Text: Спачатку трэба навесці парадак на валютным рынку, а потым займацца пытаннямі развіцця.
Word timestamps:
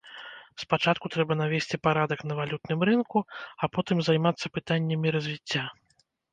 Спачатку 0.61 1.11
трэба 1.15 1.37
навесці 1.41 1.77
парадак 1.89 2.19
на 2.31 2.39
валютным 2.41 2.79
рынку, 2.91 3.17
а 3.63 3.71
потым 3.77 3.97
займацца 4.11 4.55
пытаннямі 4.59 5.07
развіцця. 5.21 5.63